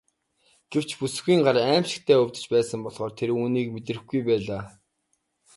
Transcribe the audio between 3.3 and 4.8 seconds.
үүнийг мэдрэхгүй байлаа.